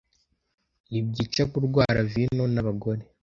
[0.89, 3.03] Nibyica kurwara vino nabagore